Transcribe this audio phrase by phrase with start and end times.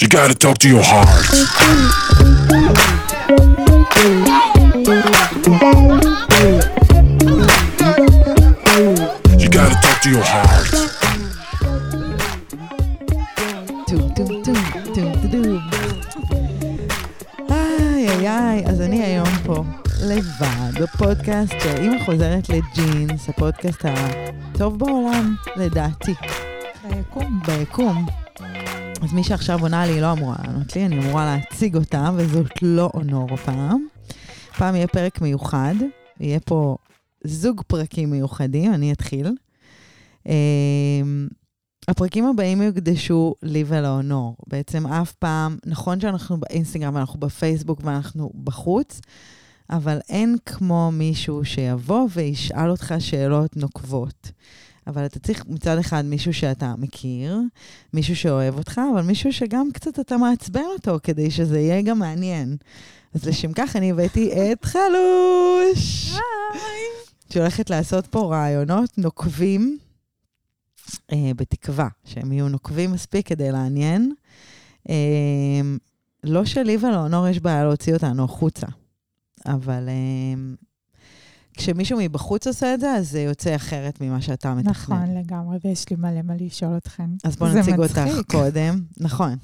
[0.00, 1.26] You gotta talk to your heart.
[9.36, 10.68] You gotta talk to your heart.
[18.66, 19.64] אז אני היום פה
[20.02, 26.14] לבד בפודקאסט שאימא חוזרת לג'ינס, הפודקאסט הטוב בעולם, לדעתי,
[26.90, 27.40] ביקום.
[27.46, 28.27] ביקום.
[29.02, 32.90] אז מי שעכשיו עונה לי לא אמורה לענות לי, אני אמורה להציג אותה, וזאת לא
[32.94, 33.86] אונור הפעם.
[34.58, 35.74] פעם יהיה פרק מיוחד,
[36.20, 36.76] יהיה פה
[37.24, 39.32] זוג פרקים מיוחדים, אני אתחיל.
[40.26, 41.28] אמ,
[41.88, 44.36] הפרקים הבאים יוקדשו לי ולאונור.
[44.46, 49.00] בעצם אף פעם, נכון שאנחנו באינסטגרם ואנחנו בפייסבוק ואנחנו בחוץ,
[49.70, 54.30] אבל אין כמו מישהו שיבוא וישאל אותך שאלות נוקבות.
[54.88, 57.40] אבל אתה צריך מצד אחד מישהו שאתה מכיר,
[57.92, 62.56] מישהו שאוהב אותך, אבל מישהו שגם קצת אתה מעצבן אותו, כדי שזה יהיה גם מעניין.
[63.14, 66.12] אז לשם כך אני הבאתי את חלוש,
[67.32, 69.78] שהולכת לעשות פה רעיונות נוקבים,
[71.12, 74.14] אה, בתקווה שהם יהיו נוקבים מספיק כדי לעניין.
[74.88, 75.60] אה,
[76.24, 78.66] לא שלי ולאונור יש בעיה להוציא אותנו החוצה,
[79.46, 80.54] אבל אה,
[81.58, 84.70] כשמישהו מבחוץ עושה את זה, אז זה יוצא אחרת ממה שאתה מתכנן.
[84.70, 87.10] נכון, לגמרי, ויש לי מלא מה לשאול אתכם.
[87.24, 88.26] אז בואו נציג אותך מצחיק.
[88.32, 88.80] קודם.
[89.00, 89.36] נכון.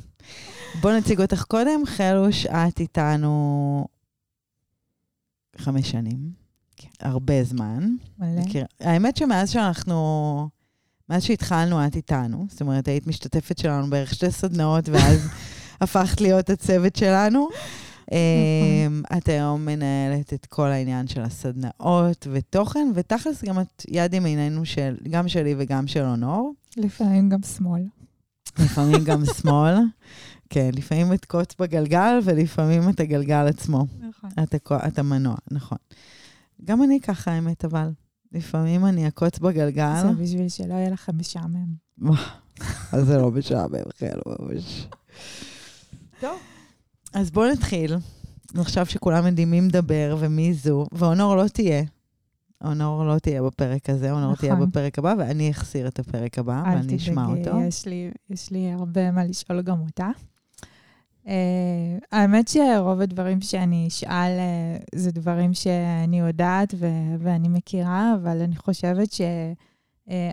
[0.80, 1.80] בואו נציג אותך קודם.
[1.86, 3.86] חלוש, את איתנו
[5.58, 6.18] חמש שנים.
[6.76, 6.88] כן.
[7.00, 7.88] הרבה זמן.
[8.18, 8.40] מלא.
[8.40, 10.48] מכיר- האמת שמאז שאנחנו,
[11.10, 12.46] מאז שהתחלנו, את איתנו.
[12.50, 15.28] זאת אומרת, היית משתתפת שלנו בערך שתי סדנאות, ואז
[15.80, 17.48] הפכת להיות הצוות שלנו.
[18.14, 24.64] אמ, את היום מנהלת את כל העניין של הסדנאות ותוכן, ותכלס גם את יד ימיננו
[24.64, 26.54] של, גם שלי וגם של אונור.
[26.76, 27.82] לפעמים גם שמאל.
[28.58, 29.74] לפעמים גם שמאל.
[30.50, 33.86] כן, לפעמים את קוץ בגלגל, ולפעמים את הגלגל עצמו.
[34.00, 34.30] נכון.
[34.86, 35.78] את, המנוע, נכון.
[36.64, 37.90] גם אני ככה, האמת, אבל
[38.32, 40.02] לפעמים אני הקוץ בגלגל.
[40.02, 41.66] זה בשביל שלא יהיה לכם משעמם.
[42.92, 44.86] אז זה לא משעמם, חייל, ממש.
[46.20, 46.53] טוב.
[47.14, 47.96] אז בואו נתחיל.
[48.58, 51.82] עכשיו שכולם יודעים מי מדבר ומי זו, ואונור לא תהיה.
[52.64, 54.70] אונור לא תהיה בפרק הזה, אונור תהיה נכון.
[54.70, 57.42] בפרק הבא, ואני אחסיר את הפרק הבא, אל ואני אשמע אותו.
[57.42, 60.08] תדאגי, יש לי- יש לי הרבה מה לשאול גם אותה.
[61.24, 61.28] Uh,
[62.12, 66.86] האמת שרוב הדברים שאני אשאל uh, זה דברים שאני יודעת ו-
[67.18, 69.08] ואני מכירה, אבל אני חושבת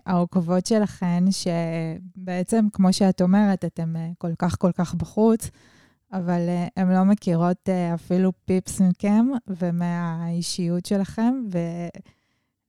[0.06, 5.50] שהעוקבות שלכן, שבעצם, כמו שאת אומרת, אתן uh, כל כך כל כך בחוץ,
[6.14, 11.34] אבל uh, הן לא מכירות uh, אפילו פיפס מכם ומהאישיות שלכם,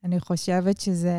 [0.03, 1.17] ואני חושבת שזה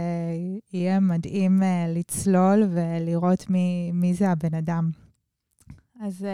[0.74, 4.92] יהיה מדהים uh, לצלול ולראות מי, מי זה הבן אדם.
[6.02, 6.26] אז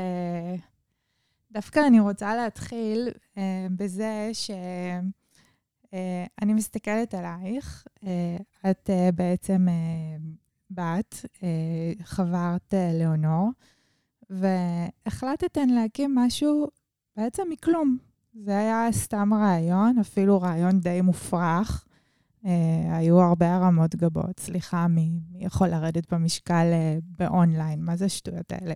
[1.52, 3.10] דווקא אני רוצה להתחיל
[3.76, 5.12] בזה שאני
[6.52, 7.88] uh, מסתכלת עלייך.
[8.70, 9.68] את בעצם
[10.72, 11.26] בת,
[12.04, 13.50] חברת לאונור,
[14.30, 16.68] והחלטתן להקים משהו
[17.18, 17.98] בעצם מכלום.
[18.34, 21.86] זה היה סתם רעיון, אפילו רעיון די מופרך.
[22.44, 22.48] Uh,
[22.92, 24.40] היו הרבה הרמות גבות.
[24.40, 27.84] סליחה, מי, מי יכול לרדת במשקל uh, באונליין?
[27.84, 28.74] מה זה השטויות האלה?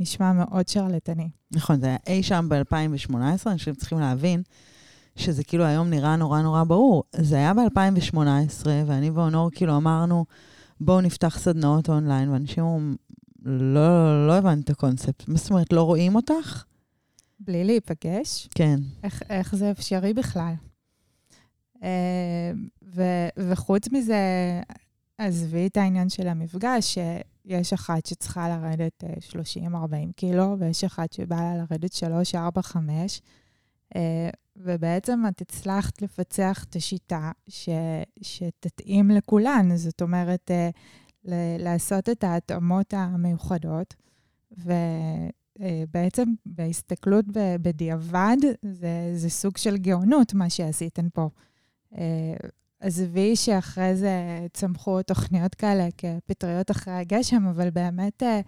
[0.00, 1.30] נשמע מאוד שרלטני.
[1.52, 4.42] נכון, זה היה אי שם ב-2018, אנשים צריכים להבין
[5.16, 7.04] שזה כאילו היום נראה נורא נורא ברור.
[7.16, 10.24] זה היה ב-2018, ואני ואונור כאילו אמרנו,
[10.80, 12.96] בואו נפתח סדנאות אונליין, ואנשים
[13.44, 15.28] לא, לא הבנתי את הקונספט.
[15.28, 16.64] מה זאת אומרת, לא רואים אותך?
[17.40, 18.80] בלי להיפגש, כן.
[19.02, 20.54] איך, איך זה אפשרי בכלל?
[21.82, 22.52] אה,
[22.84, 23.02] ו,
[23.36, 24.20] וחוץ מזה,
[25.18, 29.14] עזבי את העניין של המפגש, שיש אחת שצריכה לרדת אה,
[30.08, 33.20] 30-40 קילו, ויש אחת שבאה לה לרדת 3, 4, 5.
[33.96, 37.68] אה, ובעצם את הצלחת לפצח את השיטה ש,
[38.22, 39.76] שתתאים לכולן.
[39.76, 40.70] זאת אומרת, אה,
[41.58, 43.94] לעשות את ההתאמות המיוחדות,
[45.60, 47.24] ובעצם בהסתכלות
[47.62, 51.28] בדיעבד, זה, זה סוג של גאונות, מה שעשיתן פה.
[51.98, 52.34] אה,
[52.80, 54.12] עזבי שאחרי זה
[54.52, 58.40] צמחו תוכניות כאלה כפטריות אחרי הגשם, אבל באמת אה,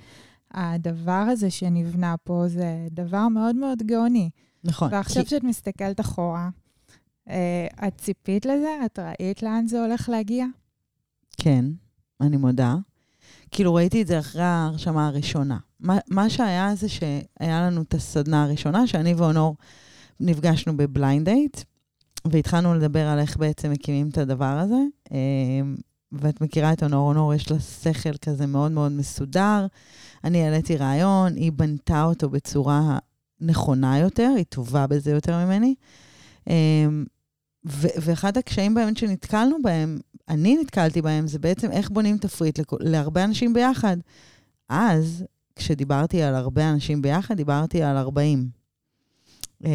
[0.50, 4.31] הדבר הזה שנבנה פה זה דבר מאוד מאוד גאוני.
[4.64, 4.88] נכון.
[4.94, 6.49] ועכשיו כי- שאת מסתכלת אחורה,
[7.29, 8.69] אה, את ציפית לזה?
[8.87, 10.46] את ראית לאן זה הולך להגיע?
[11.37, 11.64] כן,
[12.20, 12.76] אני מודה.
[13.50, 15.58] כאילו ראיתי את זה אחרי ההרשמה הראשונה.
[15.80, 19.56] מה, מה שהיה זה שהיה לנו את הסדנה הראשונה, שאני ואונור
[20.20, 21.60] נפגשנו ב blind date,
[22.24, 24.82] והתחלנו לדבר על איך בעצם מקימים את הדבר הזה.
[25.10, 25.76] אמ,
[26.12, 29.66] ואת מכירה את אונור, אונור יש לה שכל כזה מאוד מאוד מסודר.
[30.24, 32.98] אני העליתי רעיון, היא בנתה אותו בצורה
[33.40, 35.74] נכונה יותר, היא טובה בזה יותר ממני.
[37.66, 39.98] ו- ואחד הקשיים באמת שנתקלנו בהם,
[40.28, 43.96] אני נתקלתי בהם, זה בעצם איך בונים תפריט לכ- להרבה אנשים ביחד.
[44.69, 45.25] אז,
[45.56, 48.49] כשדיברתי על הרבה אנשים ביחד, דיברתי על 40.
[49.64, 49.70] אה,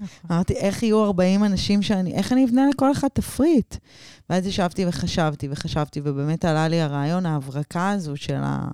[0.00, 0.30] נכון.
[0.30, 3.76] אמרתי, איך יהיו 40 אנשים שאני, איך אני אבנה לכל אחד תפריט?
[4.30, 8.68] ואז ישבתי וחשבתי וחשבתי, ובאמת עלה לי הרעיון, ההברקה הזו של ה...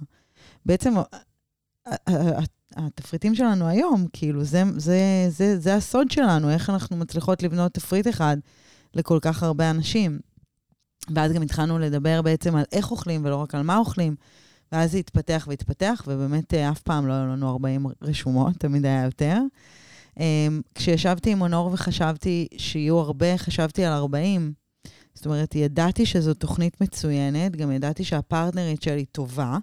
[0.67, 0.94] בעצם,
[2.77, 4.99] התפריטים שלנו היום, כאילו, זה, זה,
[5.29, 8.37] זה, זה הסוד שלנו, איך אנחנו מצליחות לבנות תפריט אחד
[8.94, 10.19] לכל כך הרבה אנשים.
[11.15, 14.15] ואז גם התחלנו לדבר בעצם על איך אוכלים ולא רק על מה אוכלים.
[14.73, 19.05] ואז זה התפתח והתפתח, ובאמת אה, אף פעם לא היו לנו 40 רשומות, תמיד היה
[19.05, 19.39] יותר.
[20.21, 24.53] אמ, כשישבתי עם אונור וחשבתי שיהיו הרבה, חשבתי על 40.
[25.15, 29.59] זאת אומרת, ידעתי שזו תוכנית מצוינת, גם ידעתי שהפרטנרית שלי טובה.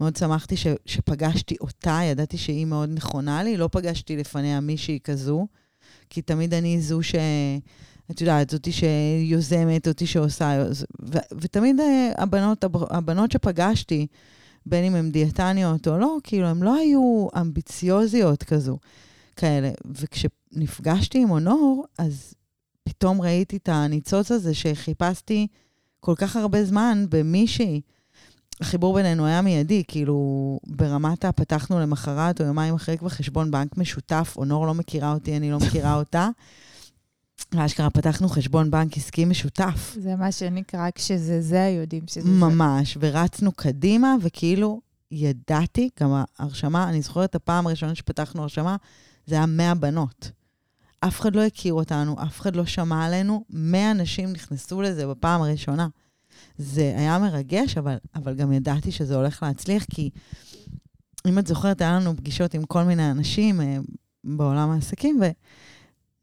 [0.00, 5.46] מאוד שמחתי ש, שפגשתי אותה, ידעתי שהיא מאוד נכונה לי, לא פגשתי לפניה מישהי כזו,
[6.10, 7.14] כי תמיד אני זו ש...
[8.10, 10.64] את יודעת, זאתי שיוזמת, זאתי שעושה,
[11.02, 14.06] ו, ותמיד אה, הבנות, הבנות שפגשתי,
[14.66, 18.78] בין אם הן דיאטניות או לא, כאילו, הן לא היו אמביציוזיות כזו,
[19.36, 19.70] כאלה.
[19.84, 22.34] וכשנפגשתי עם אונור, אז
[22.84, 25.46] פתאום ראיתי את הניצוץ הזה שחיפשתי
[26.00, 27.80] כל כך הרבה זמן במישהי.
[28.60, 34.34] החיבור בינינו היה מיידי, כאילו, ברמת הפתחנו למחרת או יומיים אחרי כבר חשבון בנק משותף,
[34.36, 36.28] אונור לא מכירה אותי, אני לא מכירה אותה.
[37.58, 39.96] אשכרה פתחנו חשבון בנק עסקי משותף.
[40.00, 42.28] זה מה שנקרא, כשזה זה, יודעים שזה זה.
[42.28, 44.80] ממש, ורצנו קדימה, וכאילו
[45.10, 48.76] ידעתי, גם ההרשמה, אני זוכרת את הפעם הראשונה שפתחנו הרשמה,
[49.26, 50.30] זה היה 100 בנות.
[51.00, 55.42] אף אחד לא הכיר אותנו, אף אחד לא שמע עלינו, 100 אנשים נכנסו לזה בפעם
[55.42, 55.88] הראשונה.
[56.58, 60.10] זה היה מרגש, אבל, אבל גם ידעתי שזה הולך להצליח, כי
[61.28, 63.76] אם את זוכרת, היה לנו פגישות עם כל מיני אנשים אה,
[64.24, 65.20] בעולם העסקים,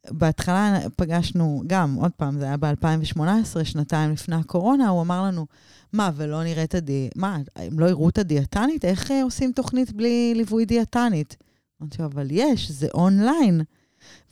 [0.10, 5.46] ובהתחלה פגשנו, גם, עוד פעם, זה היה ב-2018, שנתיים לפני הקורונה, הוא אמר לנו,
[5.94, 7.10] מה, ולא נראה את הדי...
[7.16, 8.86] מה, הם לא יראו את הדיאטנית?
[8.86, 11.38] איך אה, עושים תוכנית בלי ליווי דיאטנית?
[11.82, 13.62] אמרתי לו, אבל יש, זה אונליין.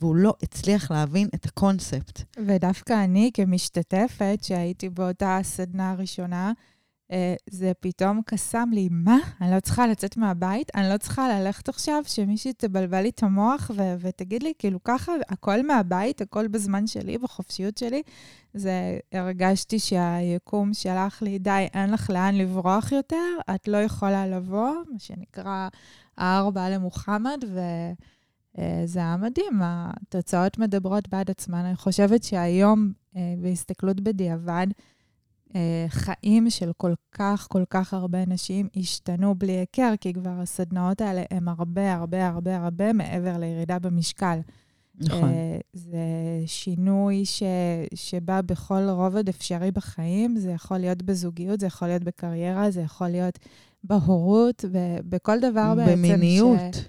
[0.00, 2.22] והוא לא הצליח להבין את הקונספט.
[2.46, 6.52] ודווקא אני, כמשתתפת, שהייתי באותה סדנה הראשונה,
[7.50, 9.18] זה פתאום קסם לי, מה?
[9.40, 10.70] אני לא צריכה לצאת מהבית?
[10.74, 15.12] אני לא צריכה ללכת עכשיו שמישהי תבלבל לי את המוח ו- ותגיד לי, כאילו ככה,
[15.28, 18.02] הכל מהבית, הכל בזמן שלי, בחופשיות שלי.
[18.54, 24.70] זה, הרגשתי שהיקום שלח לי, די, אין לך לאן לברוח יותר, את לא יכולה לבוא,
[24.92, 25.68] מה שנקרא
[26.18, 27.60] הארבע למוחמד, ו...
[28.58, 31.64] אה, זה היה מדהים, התוצאות מדברות בעד עצמן.
[31.64, 34.84] אני חושבת שהיום, אה, בהסתכלות בדיעבד, אה,
[35.88, 41.22] חיים של כל כך, כל כך הרבה נשים השתנו בלי היכר, כי כבר הסדנאות האלה
[41.30, 44.38] הן הרבה, הרבה, הרבה, הרבה מעבר לירידה במשקל.
[45.00, 45.32] נכון.
[45.72, 45.98] זה
[46.46, 47.42] שינוי ש,
[47.94, 50.36] שבא בכל רובד אפשרי בחיים.
[50.36, 53.38] זה יכול להיות בזוגיות, זה יכול להיות בקריירה, זה יכול להיות
[53.84, 55.92] בהורות, ובכל דבר בעצם.
[55.92, 56.74] במיניות.
[56.74, 56.84] ש...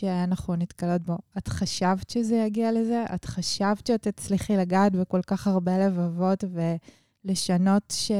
[0.00, 1.18] שאנחנו נתקלות בו.
[1.38, 3.04] את חשבת שזה יגיע לזה?
[3.14, 7.07] את חשבת שאת תצליחי לגעת בכל כך הרבה לבבות ולשנות
[7.92, 8.10] ש...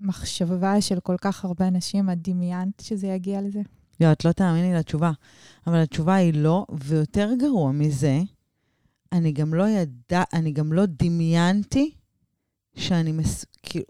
[0.00, 2.10] מחשבה של כל כך הרבה נשים?
[2.10, 3.60] את דמיינת שזה יגיע לזה?
[4.00, 5.12] לא, את לא תאמיני לתשובה.
[5.66, 8.20] אבל התשובה היא לא, ויותר גרוע מזה,
[9.12, 11.90] אני גם לא ידע, אני גם לא דמיינתי
[12.74, 13.44] שאני מס...
[13.62, 13.84] כאילו...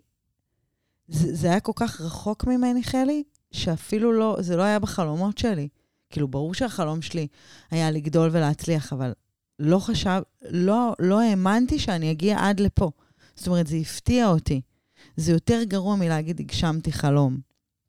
[1.09, 3.23] זה, זה היה כל כך רחוק ממני, חלי,
[3.53, 5.69] שאפילו לא, זה לא היה בחלומות שלי.
[6.11, 7.27] כאילו, ברור שהחלום שלי
[7.71, 9.13] היה לגדול ולהצליח, אבל
[9.59, 12.91] לא חשב, לא, לא האמנתי שאני אגיע עד לפה.
[13.37, 14.61] זאת אומרת, זה הפתיע אותי.
[15.17, 17.39] זה יותר גרוע מלהגיד, הגשמתי חלום.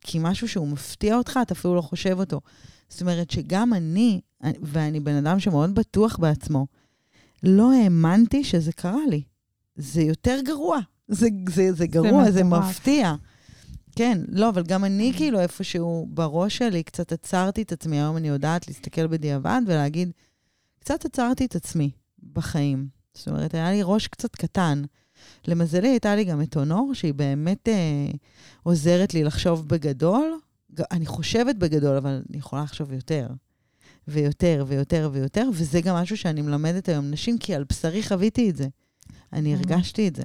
[0.02, 2.42] כי משהו שהוא מפתיע אותך, אתה אפילו לא חושב אותו.
[2.90, 4.22] זאת אומרת שגם אני,
[4.62, 6.68] ואני בן אדם שמאוד בטוח בעצמו,
[7.44, 9.22] לא האמנתי שזה קרה לי.
[9.76, 10.80] זה יותר גרוע.
[11.08, 13.16] זה, זה, זה גרוע, זה, זה מפתיע.
[13.96, 18.28] כן, לא, אבל גם אני כאילו איפשהו בראש שלי קצת עצרתי את עצמי, היום אני
[18.28, 20.12] יודעת להסתכל בדיעבד ולהגיד,
[20.80, 21.92] קצת עצרתי את עצמי
[22.34, 22.88] בחיים.
[23.14, 24.84] זאת אומרת, היה לי ראש קצת קטן.
[25.48, 28.12] למזלי, הייתה לי גם את אונור, שהיא באמת אה,
[28.64, 30.40] עוזרת לי לחשוב בגדול.
[30.92, 33.28] אני חושבת בגדול, אבל אני יכולה לחשוב יותר.
[34.08, 38.56] ויותר ויותר ויותר, וזה גם משהו שאני מלמדת היום נשים, כי על בשרי חוויתי את
[38.56, 38.68] זה.
[39.34, 40.24] אני הרגשתי את זה.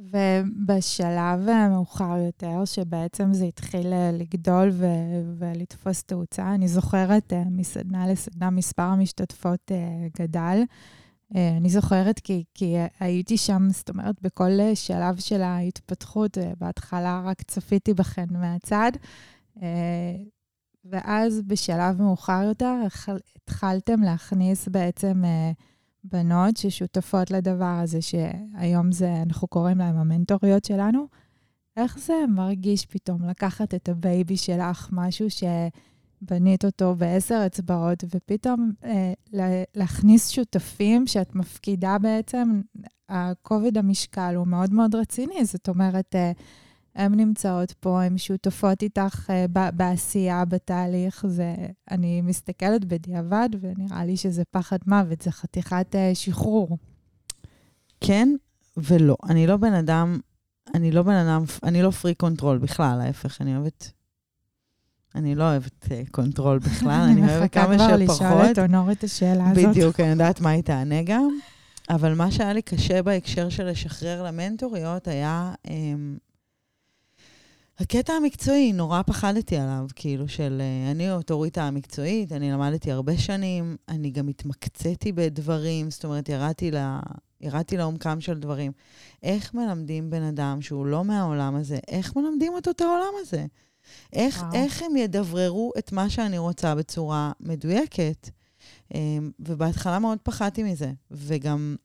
[0.00, 1.40] ובשלב
[1.70, 4.86] מאוחר יותר, שבעצם זה התחיל אה, לגדול ו-
[5.38, 10.62] ולתפוס תאוצה, אני זוכרת uh, מסדנה לסדנה, מספר המשתתפות uh, גדל.
[11.34, 16.52] אה, אני זוכרת כי, כי הייתי שם, זאת אומרת, בכל אה, שלב של ההתפתחות, אה,
[16.58, 18.92] בהתחלה רק צפיתי בכן מהצד,
[20.84, 22.74] ואז בשלב מאוחר יותר
[23.36, 25.22] התחלתם להכניס בעצם
[26.04, 31.06] בנות ששותפות לדבר הזה, שהיום זה, אנחנו קוראים להן המנטוריות שלנו.
[31.76, 35.44] איך זה מרגיש פתאום לקחת את ה baby שלך, משהו ש...
[36.30, 39.12] בנית אותו בעשר אצבעות, ופתאום אה,
[39.74, 42.60] להכניס שותפים שאת מפקידה בעצם,
[43.08, 45.44] הכובד המשקל הוא מאוד מאוד רציני.
[45.44, 46.32] זאת אומרת, אה,
[46.94, 51.26] הן נמצאות פה, הן שותפות איתך אה, בעשייה, בתהליך.
[51.28, 51.54] זה,
[51.90, 56.78] אני מסתכלת בדיעבד, ונראה לי שזה פחד מוות, זה חתיכת אה, שחרור.
[58.00, 58.28] כן
[58.76, 59.16] ולא.
[59.28, 60.18] אני לא בן אדם,
[60.74, 63.92] אני לא בן אדם, אני לא freak control בכלל, ההפך, אני אוהבת
[65.16, 67.90] אני לא אוהבת uh, control בכלל, אני אוהבת כמה שפחות.
[67.90, 69.68] אני מחכה כבר לשאול את אונור את השאלה הזאת.
[69.68, 71.38] בדיוק, אני יודעת מה היא תענה גם.
[71.90, 75.70] אבל מה שהיה לי קשה בהקשר של לשחרר למנטוריות היה um,
[77.78, 83.76] הקטע המקצועי, נורא פחדתי עליו, כאילו של uh, אני אוטוריטה המקצועית, אני למדתי הרבה שנים,
[83.88, 87.00] אני גם התמקצאתי בדברים, זאת אומרת, ירדתי, לה,
[87.40, 88.72] ירדתי לעומקם של דברים.
[89.22, 93.46] איך מלמדים בן אדם שהוא לא מהעולם הזה, איך מלמדים אותו את העולם הזה?
[94.12, 98.30] איך, איך הם ידבררו את מה שאני רוצה בצורה מדויקת?
[98.94, 100.92] אמ, ובהתחלה מאוד פחדתי מזה.
[101.10, 101.76] וגם,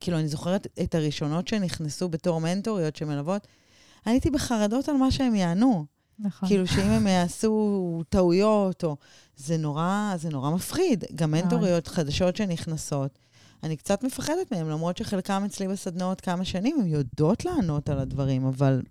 [0.00, 3.46] כאילו, אני זוכרת את הראשונות שנכנסו בתור מנטוריות שמלוות,
[4.04, 5.86] הייתי בחרדות על מה שהם יענו.
[6.18, 6.48] נכון.
[6.48, 8.96] כאילו, שאם הם יעשו טעויות, או...
[9.36, 11.04] זה נורא, זה נורא מפחיד.
[11.14, 13.18] גם מנטוריות חדשות שנכנסות,
[13.62, 18.46] אני קצת מפחדת מהם, למרות שחלקם אצלי בסדנאות כמה שנים, הן יודעות לענות על הדברים,
[18.46, 18.82] אבל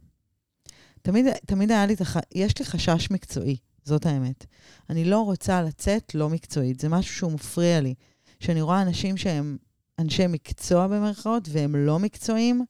[1.08, 2.18] תמיד, תמיד היה לי, תח...
[2.36, 4.46] יש לי חשש מקצועי, זאת האמת.
[4.90, 7.94] אני לא רוצה לצאת לא מקצועית, זה משהו שהוא מפריע לי.
[8.40, 9.58] כשאני רואה אנשים שהם
[10.00, 12.66] אנשי מקצוע במרכאות והם לא מקצועיים,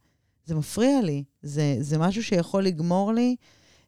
[0.46, 1.24] זה מפריע לי.
[1.42, 3.36] זה, זה משהו שיכול לגמור לי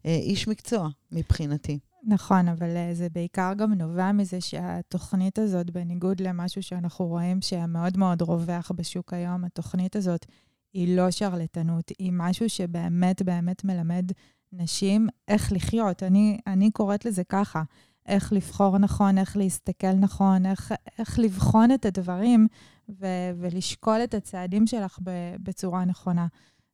[0.05, 1.79] אה, איש מקצוע, מבחינתי.
[2.03, 7.97] נכון, אבל uh, זה בעיקר גם נובע מזה שהתוכנית הזאת, בניגוד למשהו שאנחנו רואים שמאוד
[7.97, 10.25] מאוד רווח בשוק היום, התוכנית הזאת
[10.73, 14.11] היא לא שרלטנות, היא משהו שבאמת באמת מלמד
[14.53, 16.03] נשים איך לחיות.
[16.03, 17.63] אני, אני קוראת לזה ככה,
[18.05, 22.47] איך לבחור נכון, איך להסתכל נכון, איך, איך לבחון את הדברים
[22.89, 24.99] ו- ולשקול את הצעדים שלך
[25.43, 26.27] בצורה נכונה.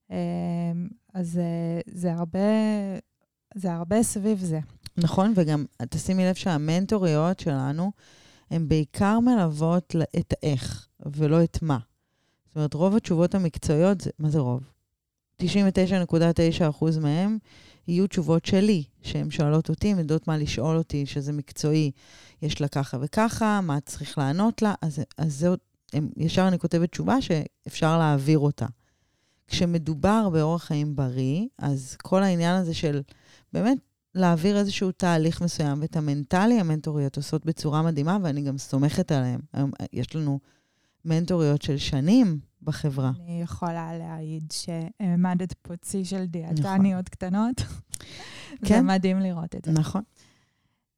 [0.09, 0.15] אמ,
[1.13, 1.39] אז
[1.87, 2.39] זה הרבה,
[3.55, 4.59] זה הרבה סביב זה.
[4.97, 7.91] נכון, וגם תשימי לב שהמנטוריות שלנו,
[8.51, 11.77] הן בעיקר מלוות את האיך, ולא את מה.
[12.47, 14.63] זאת אומרת, רוב התשובות המקצועיות, זה, מה זה רוב?
[15.41, 17.37] 99.9% מהם
[17.87, 21.91] יהיו תשובות שלי, שהן שואלות אותי, הן יודעות מה לשאול אותי, שזה מקצועי.
[22.41, 25.55] יש לה ככה וככה, מה צריך לענות לה, אז, אז זהו,
[26.17, 28.65] ישר אני כותבת תשובה שאפשר להעביר אותה.
[29.47, 33.01] כשמדובר באורח חיים בריא, אז כל העניין הזה של
[33.53, 33.77] באמת
[34.15, 39.39] להעביר איזשהו תהליך מסוים, ואת המנטלי המנטוריות עושות בצורה מדהימה, ואני גם סומכת עליהן.
[39.53, 40.39] היום יש לנו
[41.05, 43.11] מנטוריות של שנים בחברה.
[43.19, 47.01] אני יכולה להעיד שהעמדת פה צי של דיאטניות נכון.
[47.03, 47.61] קטנות.
[48.65, 48.75] כן.
[48.75, 49.71] זה מדהים לראות את זה.
[49.71, 50.01] נכון.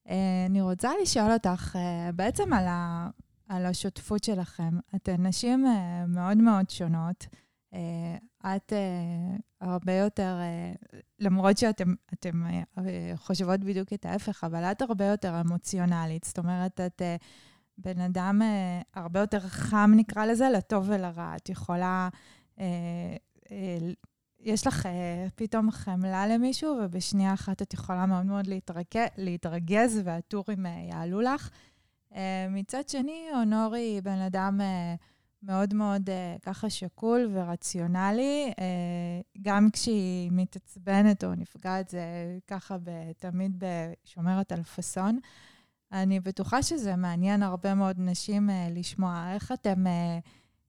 [0.10, 3.10] אה, אני רוצה לשאול אותך אה, בעצם על, ה,
[3.50, 4.78] על השותפות שלכם.
[4.96, 7.28] אתן נשים אה, מאוד מאוד שונות.
[8.56, 8.74] את
[9.62, 10.38] הרבה יותר,
[11.20, 11.94] למרות שאתן
[13.16, 16.24] חושבות בדיוק את ההפך, אבל את הרבה יותר אמוציונלית.
[16.24, 17.02] זאת אומרת, את
[17.78, 21.36] בן אדם אה, הרבה יותר חם, נקרא לזה, לטוב ולרע.
[21.36, 22.10] את יכולה...
[22.60, 22.66] אה,
[23.52, 23.78] אה,
[24.40, 28.84] יש לך אה, פתאום חמלה למישהו, ובשנייה אחת את יכולה מאוד מאוד להתרג...
[29.18, 31.50] להתרגז, והטורים אה, יעלו לך.
[32.16, 34.96] אה, מצד שני, אונורי היא בן אדם אה,
[35.44, 38.54] מאוד מאוד אה, ככה שקול ורציונלי.
[38.60, 42.02] אה, גם כשהיא מתעצבנת או נפגעת, זה
[42.48, 42.78] ככה
[43.18, 43.64] תמיד
[44.06, 45.20] שומרת על פאסון.
[45.92, 49.90] אני בטוחה שזה מעניין הרבה מאוד נשים uh, לשמוע איך אתן uh,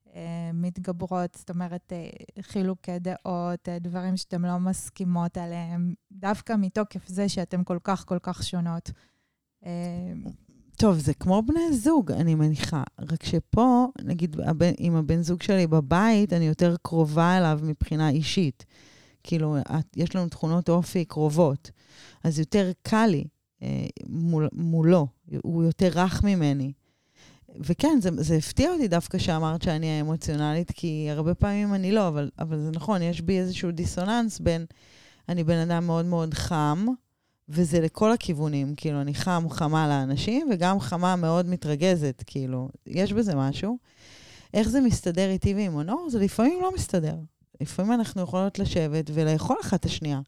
[0.07, 0.11] uh,
[0.55, 7.29] מתגברות, זאת אומרת, uh, חילוקי דעות, uh, דברים שאתן לא מסכימות עליהם, דווקא מתוקף זה
[7.29, 8.91] שאתן כל כך כל כך שונות.
[9.63, 9.67] Uh,
[10.77, 12.83] טוב, זה כמו בני זוג, אני מניחה.
[12.99, 18.65] רק שפה, נגיד, הבן, עם הבן זוג שלי בבית, אני יותר קרובה אליו מבחינה אישית.
[19.23, 19.57] כאילו,
[19.97, 21.71] יש לנו תכונות אופי קרובות,
[22.25, 23.25] אז יותר קל לי.
[23.63, 25.07] אה, מול, מולו,
[25.43, 26.73] הוא יותר רך ממני.
[27.57, 32.31] וכן, זה, זה הפתיע אותי דווקא שאמרת שאני האמוציונלית, כי הרבה פעמים אני לא, אבל,
[32.39, 34.67] אבל זה נכון, יש בי איזשהו דיסוננס בין,
[35.29, 36.87] אני בן אדם מאוד מאוד חם,
[37.49, 43.35] וזה לכל הכיוונים, כאילו, אני חם, חמה לאנשים, וגם חמה מאוד מתרגזת, כאילו, יש בזה
[43.35, 43.79] משהו.
[44.55, 46.11] איך זה מסתדר איתי ועם אונור?
[46.11, 47.17] זה לפעמים לא מסתדר.
[47.61, 50.21] לפעמים אנחנו יכולות לשבת ולאכול אחת את השנייה.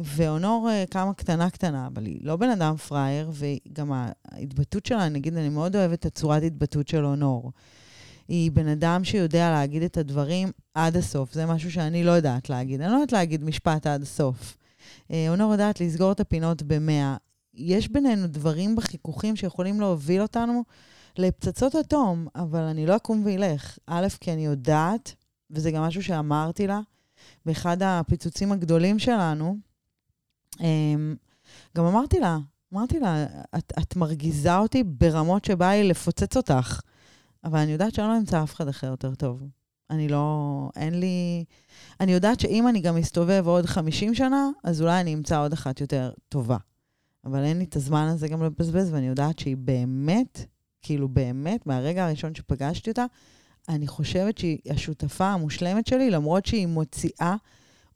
[0.00, 3.92] ואונור אה, כמה קטנה קטנה, אבל היא לא בן אדם פראייר, וגם
[4.24, 7.52] ההתבטאות שלה, נגיד, אני מאוד אוהבת את הצורת התבטאות של אונור.
[8.28, 11.32] היא בן אדם שיודע להגיד את הדברים עד הסוף.
[11.32, 12.80] זה משהו שאני לא יודעת להגיד.
[12.80, 14.56] אני לא יודעת להגיד משפט עד הסוף.
[15.10, 17.16] אה, אונור יודעת לסגור את הפינות במאה.
[17.54, 20.64] יש בינינו דברים בחיכוכים שיכולים להוביל אותנו
[21.18, 23.78] לפצצות אטום, אבל אני לא אקום ואילך.
[23.86, 25.14] א', כי אני יודעת,
[25.50, 26.80] וזה גם משהו שאמרתי לה,
[27.46, 29.56] באחד הפיצוצים הגדולים שלנו,
[31.76, 32.38] גם אמרתי לה,
[32.74, 33.26] אמרתי לה,
[33.58, 36.80] את, את מרגיזה אותי ברמות שבא לי לפוצץ אותך,
[37.44, 39.42] אבל אני יודעת שאני לא אמצא אף אחד אחר יותר טוב.
[39.90, 41.44] אני לא, אין לי...
[42.00, 45.80] אני יודעת שאם אני גם אסתובב עוד 50 שנה, אז אולי אני אמצא עוד אחת
[45.80, 46.56] יותר טובה.
[47.24, 50.46] אבל אין לי את הזמן הזה גם לבזבז, ואני יודעת שהיא באמת,
[50.82, 53.04] כאילו באמת, מהרגע הראשון שפגשתי אותה,
[53.68, 57.36] אני חושבת שהיא השותפה המושלמת שלי, למרות שהיא מוציאה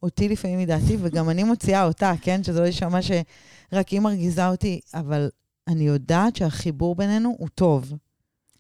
[0.05, 2.45] אותי לפעמים מדעתי, וגם אני מוציאה אותה, כן?
[2.45, 5.31] שזה לא יישמע שרק היא מרגיזה אותי, אבל
[5.69, 7.93] אני יודעת שהחיבור בינינו הוא טוב.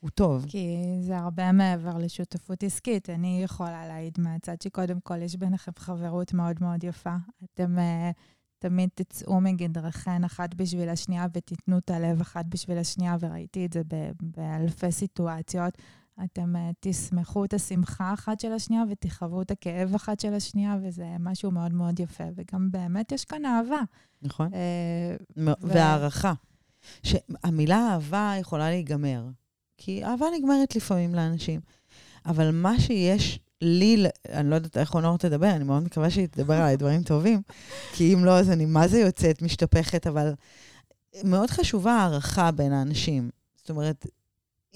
[0.00, 0.44] הוא טוב.
[0.48, 3.10] כי זה הרבה מעבר לשותפות עסקית.
[3.10, 7.16] אני יכולה להעיד מהצד שקודם כל יש ביניכם חברות מאוד מאוד יפה.
[7.44, 8.12] אתם uh,
[8.58, 13.82] תמיד תצאו מגדרכן אחת בשביל השנייה ותיתנו את הלב אחת בשביל השנייה, וראיתי את זה
[14.20, 15.78] באלפי סיטואציות.
[16.24, 21.06] אתם uh, תשמחו את השמחה אחת של השנייה ותכאבו את הכאב אחת של השנייה, וזה
[21.20, 22.24] משהו מאוד מאוד יפה.
[22.36, 23.80] וגם באמת יש כאן אהבה.
[24.22, 24.48] נכון.
[24.48, 25.50] Uh, ו...
[25.60, 26.32] והערכה.
[27.02, 29.24] שהמילה אהבה יכולה להיגמר.
[29.76, 31.60] כי אהבה נגמרת לפעמים לאנשים.
[32.26, 36.54] אבל מה שיש לי, אני לא יודעת איך אונור תדבר, אני מאוד מקווה שהיא תדבר
[36.54, 37.42] עליי דברים טובים,
[37.92, 40.34] כי אם לא, אז אני מה זה יוצאת, משתפכת, אבל
[41.24, 43.30] מאוד חשובה הערכה בין האנשים.
[43.56, 44.06] זאת אומרת,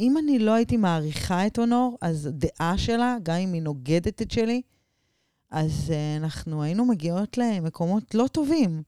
[0.00, 4.30] אם אני לא הייתי מעריכה את אונור, אז הדעה שלה, גם אם היא נוגדת את
[4.30, 4.62] שלי,
[5.50, 8.82] אז uh, אנחנו היינו מגיעות למקומות לא טובים.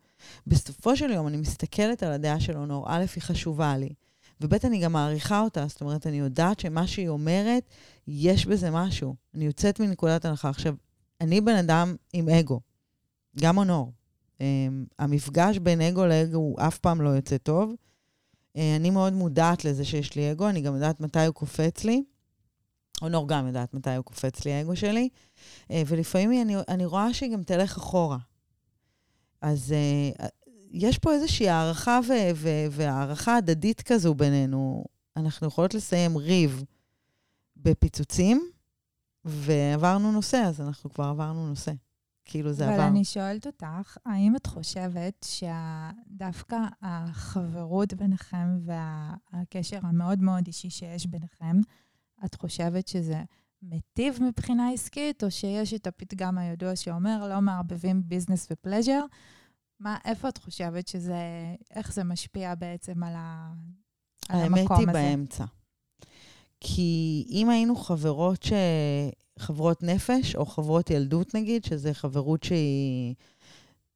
[0.47, 3.93] בסופו של יום, אני מסתכלת על הדעה של אונור, א', היא חשובה לי.
[4.41, 7.63] וב', אני גם מעריכה אותה, זאת אומרת, אני יודעת שמה שהיא אומרת,
[8.09, 9.15] יש בזה משהו.
[9.35, 10.49] אני יוצאת מנקודת הנחה.
[10.49, 10.75] עכשיו,
[11.21, 12.61] אני בן אדם עם אגו,
[13.41, 13.93] גם אונור.
[14.39, 14.43] Um,
[14.99, 17.75] המפגש בין אגו לאגו הוא אף פעם לא יוצא טוב.
[18.57, 22.05] Uh, אני מאוד מודעת לזה שיש לי אגו, אני גם יודעת מתי הוא קופץ לי.
[23.03, 25.09] אונור גם יודעת מתי הוא קופץ לי, האגו שלי.
[25.69, 28.19] Uh, ולפעמים אני, אני רואה שהיא גם תלך אחורה.
[29.41, 29.75] אז
[30.19, 30.27] uh,
[30.71, 34.85] יש פה איזושהי הערכה ו- ו- והערכה הדדית כזו בינינו.
[35.17, 36.65] אנחנו יכולות לסיים ריב
[37.57, 38.51] בפיצוצים,
[39.25, 41.73] ועברנו נושא, אז אנחנו כבר עברנו נושא.
[42.31, 42.83] כאילו זה אבל עבר.
[42.83, 51.07] אבל אני שואלת אותך, האם את חושבת שדווקא החברות ביניכם והקשר המאוד מאוד אישי שיש
[51.07, 51.57] ביניכם,
[52.25, 53.23] את חושבת שזה
[53.63, 59.01] מיטיב מבחינה עסקית, או שיש את הפתגם הידוע שאומר, לא מערבבים ביזנס ופלז'ר?
[59.81, 61.23] מה, איפה את חושבת שזה,
[61.71, 63.53] איך זה משפיע בעצם על, ה,
[64.29, 64.73] על המקום הזה?
[64.73, 65.45] האמת היא באמצע.
[66.61, 68.53] כי אם היינו חברות ש...
[69.41, 73.15] חברות נפש, או חברות ילדות נגיד, שזה חברות שהיא...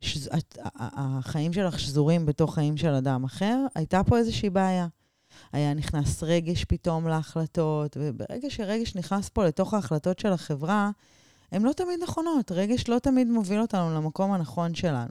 [0.00, 0.28] ש...
[0.74, 4.86] החיים שלך שזורים בתוך חיים של אדם אחר, הייתה פה איזושהי בעיה.
[5.52, 10.90] היה נכנס רגש פתאום להחלטות, וברגע שרגש נכנס פה לתוך ההחלטות של החברה,
[11.52, 12.52] הן לא תמיד נכונות.
[12.52, 15.10] רגש לא תמיד מוביל אותנו למקום הנכון שלנו.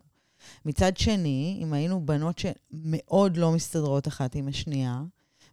[0.65, 5.03] מצד שני, אם היינו בנות שמאוד לא מסתדרות אחת עם השנייה,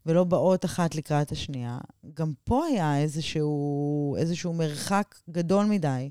[0.07, 1.79] ולא באות אחת לקראת השנייה,
[2.15, 6.11] גם פה היה איזשהו, איזשהו מרחק גדול מדי.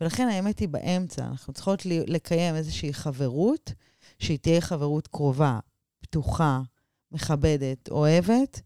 [0.00, 1.26] ולכן האמת היא באמצע.
[1.26, 3.72] אנחנו צריכות לקיים איזושהי חברות,
[4.18, 5.58] שהיא תהיה חברות קרובה,
[6.00, 6.60] פתוחה,
[7.12, 8.60] מכבדת, אוהבת,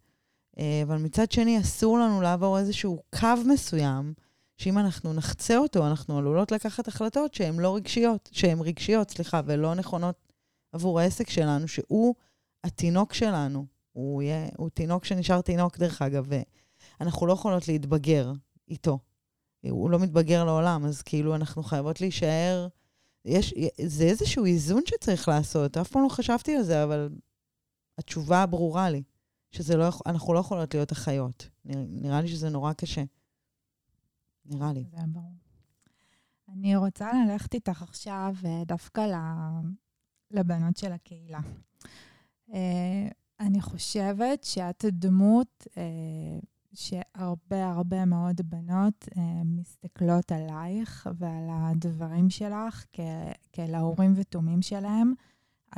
[0.58, 4.14] אה, אבל מצד שני, אסור לנו לעבור איזשהו קו מסוים,
[4.56, 9.74] שאם אנחנו נחצה אותו, אנחנו עלולות לקחת החלטות שהן לא רגשיות, שהן רגשיות, סליחה, ולא
[9.74, 10.32] נכונות
[10.72, 12.14] עבור העסק שלנו, שהוא
[12.64, 13.66] התינוק שלנו.
[13.92, 16.26] הוא, יהיה, הוא תינוק שנשאר תינוק, דרך אגב,
[17.00, 18.33] ואנחנו לא יכולות להתבגר
[18.68, 18.98] איתו.
[19.61, 22.68] הוא לא מתבגר לעולם, אז כאילו אנחנו חייבות להישאר...
[23.24, 25.76] יש, זה איזשהו איזון שצריך לעשות.
[25.76, 27.09] אף פעם לא חשבתי על זה, אבל
[27.98, 29.02] התשובה ברורה לי,
[29.50, 31.48] שאנחנו לא יכולות להיות אחיות.
[31.64, 33.05] נראה לי שזה נורא קשה.
[34.44, 34.85] נראה לי.
[34.90, 35.33] זה ברור.
[36.48, 39.07] אני רוצה ללכת איתך עכשיו אה, דווקא
[40.31, 41.40] לבנות של הקהילה.
[43.42, 45.83] אה, אני חושבת שאת דמות אה,
[46.74, 49.09] שהרבה הרבה מאוד בנות
[49.44, 52.85] מסתכלות עלייך ועל הדברים שלך
[53.52, 55.14] כאל האורים ותומים שלהם.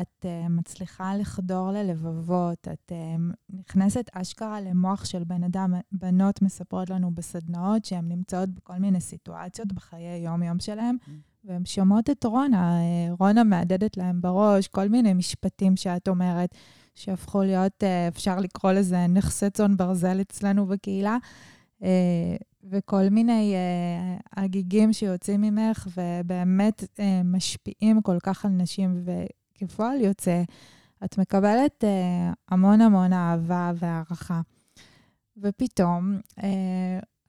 [0.01, 5.75] את uh, מצליחה לחדור ללבבות, את uh, נכנסת אשכרה למוח של בן אדם.
[5.93, 11.11] בנות מספרות לנו בסדנאות שהן נמצאות בכל מיני סיטואציות בחיי יום-יום שלהן, mm.
[11.45, 16.55] והן שומעות את רונה, uh, רונה מהדהדת להן בראש, כל מיני משפטים שאת אומרת,
[16.95, 21.17] שהפכו להיות, uh, אפשר לקרוא לזה נכסי צאן ברזל אצלנו בקהילה.
[21.81, 21.85] Uh,
[22.71, 26.85] וכל מיני uh, הגיגים שיוצאים ממך, ובאמת
[27.25, 30.43] משפיעים כל כך על נשים, וכפועל יוצא,
[31.05, 31.85] את מקבלת
[32.49, 34.41] המון המון אהבה והערכה.
[35.37, 36.19] ופתאום,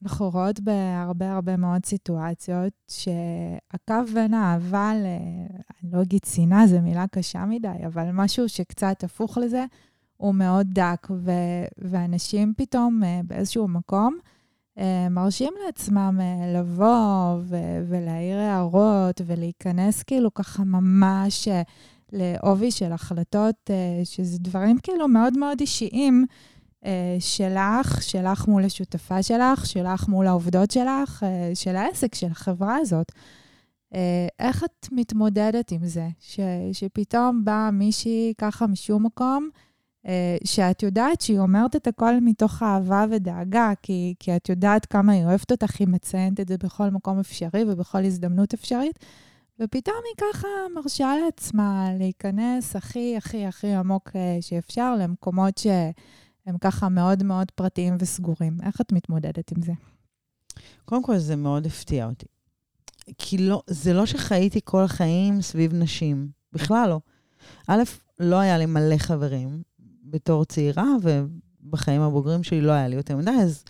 [0.06, 5.06] אנחנו רואות בהרבה הרבה מאוד סיטואציות שהקו בין האהבה ל...
[5.84, 9.66] אני לא אגיד שנאה, זו מילה קשה מדי, אבל משהו שקצת הפוך לזה,
[10.18, 11.32] הוא מאוד דק, ו...
[11.78, 14.18] ואנשים פתאום באיזשהו מקום,
[14.80, 21.62] אה, מרשים לעצמם אה, לבוא ו- ולהעיר הערות ולהיכנס כאילו ככה ממש אה,
[22.12, 23.70] לעובי של החלטות,
[24.04, 26.26] שזה דברים כאילו מאוד מאוד אישיים
[27.20, 33.12] שלך, שלך מול השותפה שלך, שלך מול העובדות שלך, של העסק, של החברה הזאת.
[34.40, 36.08] איך את מתמודדת עם זה?
[36.20, 36.40] ש-
[36.74, 39.50] שפתאום באה מישהי ככה משום מקום,
[40.08, 45.12] אה, שאת יודעת שהיא אומרת את הכל מתוך אהבה ודאגה, כי, כי את יודעת כמה
[45.12, 49.00] היא אוהבת אותך, היא מציינת את זה בכל מקום אפשרי ובכל הזדמנות אפשרית,
[49.60, 55.58] ופתאום היא ככה מרשה לעצמה להיכנס הכי הכי הכי עמוק אה, שאפשר למקומות
[56.46, 58.58] שהם ככה מאוד מאוד פרטיים וסגורים.
[58.64, 59.74] איך את מתמודדת עם זה?
[60.86, 62.26] קודם כל, זה מאוד הפתיע אותי.
[63.18, 67.00] כי לא, זה לא שחייתי כל החיים סביב נשים, בכלל לא.
[67.68, 67.84] א',
[68.20, 69.62] לא היה לי מלא חברים,
[70.04, 73.64] בתור צעירה, ובחיים הבוגרים שלי לא היה לי יותר מדי, אז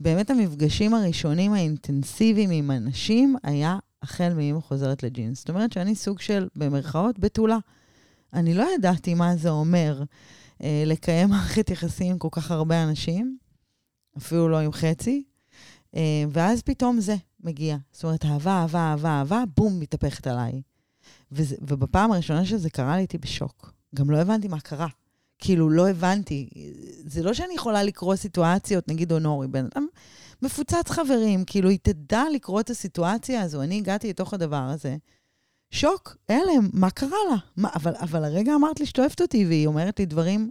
[0.00, 5.38] באמת המפגשים הראשונים האינטנסיביים עם אנשים היה החל מאמא חוזרת לג'ינס.
[5.38, 7.58] זאת אומרת שאני סוג של, במרכאות, בתולה.
[8.32, 10.02] אני לא ידעתי מה זה אומר
[10.86, 13.38] לקיים מערכת יחסים עם כל כך הרבה אנשים,
[14.18, 15.24] אפילו לא עם חצי,
[15.96, 17.76] אה, ואז פתאום זה מגיע.
[17.92, 20.62] זאת אומרת, אהבה, אהבה, אהבה, אהבה, בום, מתהפכת עליי.
[21.32, 23.72] וזה, ובפעם הראשונה שזה קרה לי, הייתי בשוק.
[23.94, 24.88] גם לא הבנתי מה קרה.
[25.38, 26.48] כאילו, לא הבנתי.
[27.06, 29.86] זה לא שאני יכולה לקרוא סיטואציות, נגיד אונורי, בן אדם
[30.42, 33.62] מפוצץ חברים, כאילו, היא תדע לקרוא את הסיטואציה הזו.
[33.62, 34.96] אני הגעתי לתוך הדבר הזה.
[35.70, 37.36] שוק, הלם, מה קרה לה?
[37.56, 40.50] מה, אבל, אבל הרגע אמרת לי שאת אוהבת אותי, והיא אומרת לי דברים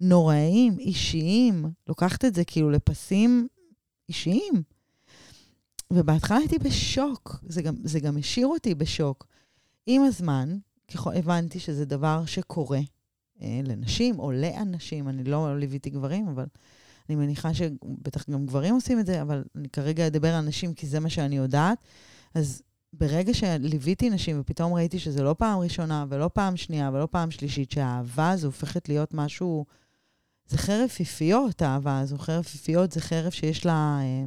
[0.00, 3.48] נוראיים, אישיים, לוקחת את זה כאילו לפסים
[4.08, 4.62] אישיים.
[5.92, 9.26] ובהתחלה הייתי בשוק, זה גם, זה גם השאיר אותי בשוק.
[9.86, 10.56] עם הזמן,
[10.92, 12.80] ככל, הבנתי שזה דבר שקורה,
[13.42, 16.46] אה, לנשים או לאנשים, אני לא ליוויתי גברים, אבל
[17.08, 20.86] אני מניחה שבטח גם גברים עושים את זה, אבל אני כרגע אדבר על נשים כי
[20.86, 21.78] זה מה שאני יודעת.
[22.34, 22.62] אז
[22.98, 27.70] ברגע שליוויתי נשים ופתאום ראיתי שזה לא פעם ראשונה ולא פעם שנייה ולא פעם שלישית,
[27.70, 29.64] שהאהבה הזו הופכת להיות משהו...
[30.46, 32.18] זה חרב פיפיות, האהבה הזו.
[32.18, 34.24] חרב פיפיות זה חרב שיש לה אה,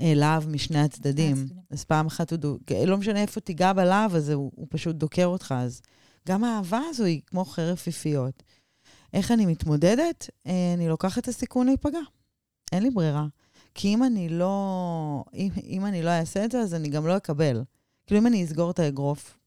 [0.00, 1.46] אה, להב משני הצדדים.
[1.70, 2.58] אז פעם אחת הוא דו...
[2.86, 5.54] לא משנה איפה תיגע בלהב הזה, הוא, הוא פשוט דוקר אותך.
[5.58, 5.80] אז
[6.28, 8.42] גם האהבה הזו היא כמו חרב פיפיות.
[9.12, 10.30] איך אני מתמודדת?
[10.46, 12.00] אה, אני לוקחת את הסיכון להיפגע.
[12.72, 13.26] אין לי ברירה.
[13.74, 17.16] כי אם אני לא, אם, אם אני לא אעשה את זה, אז אני גם לא
[17.16, 17.62] אקבל.
[18.06, 19.38] כאילו, אם אני אסגור את האגרוף,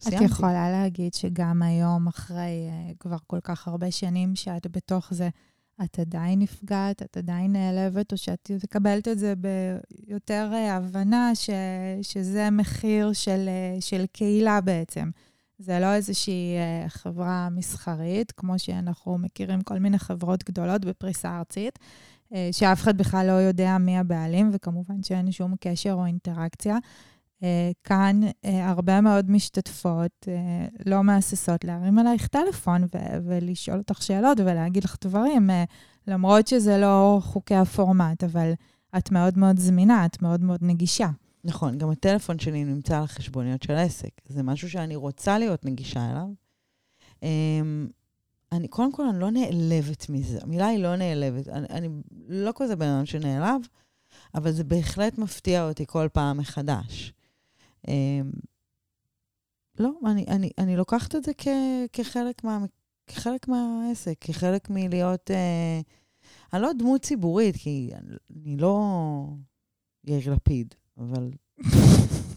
[0.00, 0.24] סיימתי.
[0.24, 5.28] את יכולה להגיד שגם היום, אחרי uh, כבר כל כך הרבה שנים שאת בתוך זה,
[5.84, 11.50] את עדיין נפגעת, את עדיין נעלבת, או שאת מקבלת את זה ביותר uh, הבנה ש,
[12.02, 13.48] שזה מחיר של,
[13.78, 15.10] uh, של קהילה בעצם.
[15.58, 21.78] זה לא איזושהי אה, חברה מסחרית, כמו שאנחנו מכירים כל מיני חברות גדולות בפריסה ארצית,
[22.52, 26.76] שאף אחד בכלל לא יודע מי הבעלים, וכמובן שאין שום קשר או אינטראקציה.
[27.42, 30.28] אה, כאן הרבה מאוד משתתפות
[30.86, 35.50] לא מהססות להרים עלייך טלפון ו- ולשאול אותך שאלות ולהגיד לך דברים,
[36.06, 38.52] למרות שזה לא חוקי הפורמט, אבל
[38.98, 41.08] את מאוד מאוד זמינה, את מאוד מאוד נגישה.
[41.44, 44.10] נכון, גם הטלפון שלי נמצא על החשבוניות של העסק.
[44.28, 46.28] זה משהו שאני רוצה להיות נגישה אליו.
[48.56, 50.38] אני, קודם כל, אני לא נעלבת מזה.
[50.42, 51.48] המילה היא לא נעלבת.
[51.48, 51.88] אני, אני
[52.28, 53.60] לא כזה בן אדם שנעלב,
[54.34, 57.12] אבל זה בהחלט מפתיע אותי כל פעם מחדש.
[57.86, 57.90] Um,
[59.78, 61.48] לא, אני, אני, אני לוקחת את זה כ,
[61.92, 62.64] כחלק, מה,
[63.06, 65.30] כחלק מהעסק, כחלק מלהיות...
[65.30, 65.84] Uh,
[66.52, 67.90] אני לא דמות ציבורית, כי
[68.36, 68.80] אני לא
[70.04, 70.74] יאיר לפיד.
[70.98, 71.30] אבל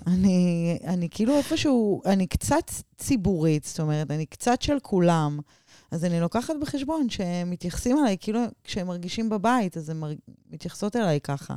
[0.07, 5.39] אני, אני כאילו איפשהו, אני קצת ציבורית, זאת אומרת, אני קצת של כולם.
[5.91, 10.17] אז אני לוקחת בחשבון שהם מתייחסים אליי, כאילו כשהם מרגישים בבית, אז הן מרג...
[10.51, 11.55] מתייחסות אליי ככה.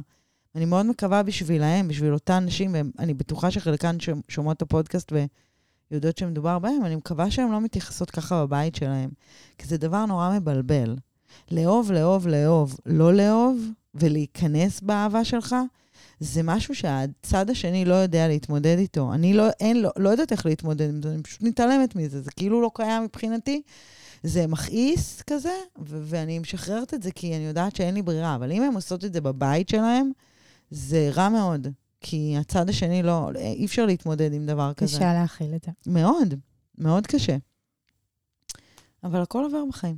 [0.55, 3.97] אני מאוד מקווה בשבילהם, בשביל אותן נשים, ואני בטוחה שחלקן
[4.29, 5.13] שומעות את הפודקאסט
[5.91, 9.11] יודעות שמדובר בהן, אני מקווה שהן לא מתייחסות ככה בבית שלהן,
[9.59, 10.97] כי זה דבר נורא מבלבל.
[11.51, 15.57] לאהוב, לאהוב, לאהוב, לא לאהוב, ולהיכנס באהבה שלך,
[16.21, 19.15] זה משהו שהצד השני לא יודע להתמודד איתו.
[19.15, 22.31] אני לא, אין, לא, לא יודעת איך להתמודד עם זה, אני פשוט מתעלמת מזה, זה
[22.31, 23.63] כאילו לא קיים מבחינתי.
[24.23, 28.35] זה מכעיס כזה, ו- ואני משחררת את זה כי אני יודעת שאין לי ברירה.
[28.35, 30.11] אבל אם הן עושות את זה בבית שלהן,
[30.71, 31.67] זה רע מאוד.
[32.01, 34.97] כי הצד השני לא, אי אפשר להתמודד עם דבר כזה.
[34.97, 35.91] קשה להכיל את זה.
[35.93, 36.35] מאוד,
[36.79, 37.37] מאוד קשה.
[39.05, 39.97] אבל הכל עובר בחיים.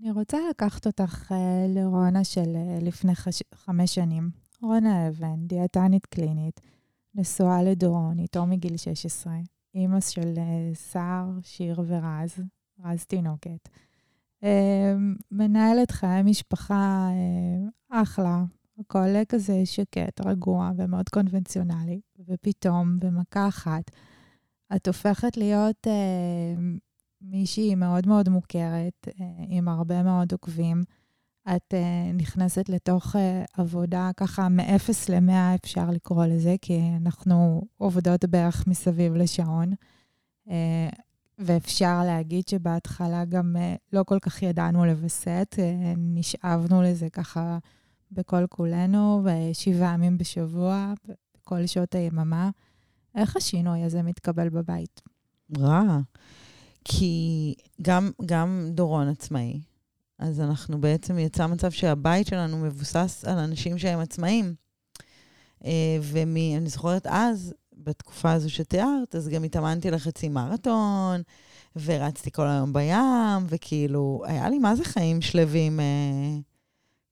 [0.00, 1.34] אני רוצה לקחת אותך uh,
[1.68, 3.42] לרונה של uh, לפני חש...
[3.54, 4.30] חמש שנים.
[4.62, 6.60] רונה אבן, דיאטנית קלינית,
[7.14, 9.32] נשואה לדורון, איתו מגיל 16,
[9.74, 12.42] אימא של uh, סער, שיר ורז,
[12.84, 13.68] רז תינוקת.
[14.40, 14.46] Uh,
[15.30, 18.44] מנהלת חיי משפחה uh, אחלה,
[18.80, 23.90] הכל כזה שקט, רגוע ומאוד קונבנציונלי, ופתאום, במכה אחת,
[24.76, 26.60] את הופכת להיות uh,
[27.20, 29.12] מישהי מאוד מאוד מוכרת, uh,
[29.48, 30.82] עם הרבה מאוד עוקבים.
[31.56, 33.18] את uh, נכנסת לתוך uh,
[33.52, 39.72] עבודה ככה מ-0 ל-100, אפשר לקרוא לזה, כי אנחנו עובדות בערך מסביב לשעון.
[40.48, 40.50] Uh,
[41.38, 45.60] ואפשר להגיד שבהתחלה גם uh, לא כל כך ידענו לווסת, uh,
[45.96, 47.58] נשאבנו לזה ככה
[48.12, 52.50] בכל כולנו, ושבעה ימים בשבוע, בכל שעות היממה.
[53.14, 55.00] איך השינוי הזה מתקבל בבית?
[55.58, 55.98] רע.
[56.84, 59.60] כי גם, גם דורון עצמאי,
[60.18, 64.54] אז אנחנו בעצם יצא מצב שהבית שלנו מבוסס על אנשים שהם עצמאים.
[66.02, 71.22] ואני זוכרת אז, בתקופה הזו שתיארת, אז גם התאמנתי לחצי מרתון,
[71.76, 76.38] ורצתי כל היום בים, וכאילו, היה לי מה זה חיים שלווים, אה,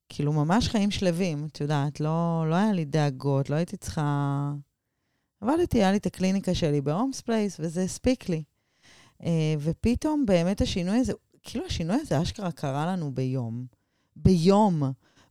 [0.08, 4.52] כאילו ממש חיים שלווים, את יודעת, לא, לא היה לי דאגות, לא הייתי צריכה...
[5.40, 8.42] עבדתי, היה לי את הקליניקה שלי ב Holmes Place, וזה הספיק לי.
[9.22, 13.66] אה, ופתאום באמת השינוי הזה, כאילו השינוי הזה אשכרה קרה לנו ביום.
[14.16, 14.82] ביום.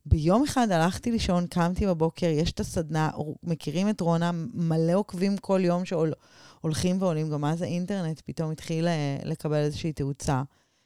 [0.06, 3.10] ביום אחד הלכתי לישון, קמתי בבוקר, יש את הסדנה,
[3.42, 9.18] מכירים את רונה, מלא עוקבים כל יום שהולכים ועולים, גם אז האינטרנט פתאום התחיל אה,
[9.24, 10.42] לקבל איזושהי תאוצה.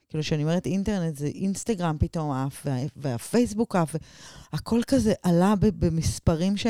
[0.08, 3.96] כאילו, כשאני אומרת אינטרנט, זה אינסטגרם פתאום עף, וה, והפייסבוק עף,
[4.52, 6.66] הכל כזה עלה במספרים ש...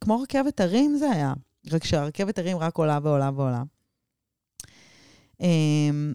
[0.00, 1.34] כמו רכבת הרים זה היה,
[1.72, 3.62] רק שהרכבת הרים רק עולה ועולה ועולה.
[5.40, 6.14] אמ,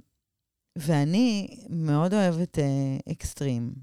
[0.76, 3.74] ואני מאוד אוהבת אה, אקסטרים,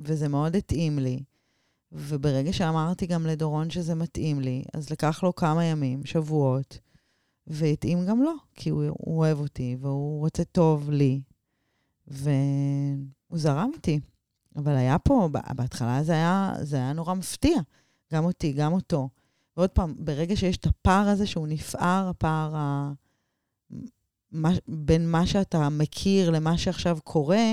[0.00, 1.22] וזה מאוד התאים לי.
[1.92, 6.78] וברגע שאמרתי גם לדורון שזה מתאים לי, אז לקח לו כמה ימים, שבועות,
[7.46, 11.20] והתאים גם לו, כי הוא, הוא אוהב אותי והוא רוצה טוב לי,
[12.08, 14.00] והוא זרם איתי.
[14.56, 17.58] אבל היה פה, בהתחלה זה היה, זה היה נורא מפתיע,
[18.12, 19.08] גם אותי, גם אותו.
[19.56, 22.92] ועוד פעם, ברגע שיש את הפער הזה שהוא נפער, הפער ה...
[24.32, 27.52] מה, בין מה שאתה מכיר למה שעכשיו קורה,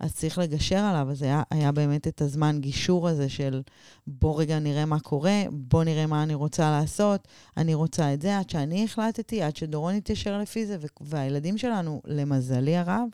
[0.00, 1.10] אז צריך לגשר עליו.
[1.10, 3.62] אז היה, היה באמת את הזמן גישור הזה של
[4.06, 8.38] בוא רגע נראה מה קורה, בוא נראה מה אני רוצה לעשות, אני רוצה את זה,
[8.38, 13.08] עד שאני החלטתי, עד שדורון התיישר לפי זה, והילדים שלנו, למזלי הרב,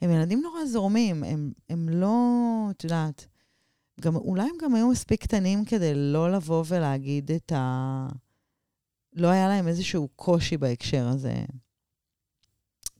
[0.00, 2.16] הם ילדים נורא זורמים, הם, הם לא,
[2.70, 3.26] את יודעת,
[4.00, 8.08] גם, אולי הם גם היו מספיק קטנים כדי לא לבוא ולהגיד את ה...
[9.12, 11.34] לא היה להם איזשהו קושי בהקשר הזה.